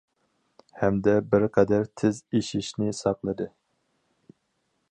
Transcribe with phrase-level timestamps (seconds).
[0.83, 3.51] ھەمدە بىرقەدەر تېز ئېشىشنى ساقلىدى.